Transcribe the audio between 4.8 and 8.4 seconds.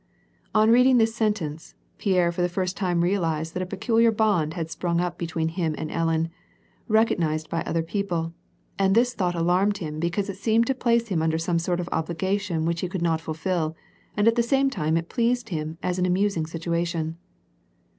up between him and Ellen, recognized by other people,